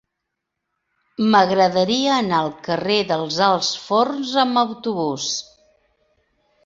M'agradaria 1.33 2.15
anar 2.21 2.39
al 2.45 2.49
carrer 2.69 2.97
dels 3.11 3.37
Alts 3.49 3.69
Forns 3.85 4.35
amb 4.45 4.61
autobús. 4.67 5.29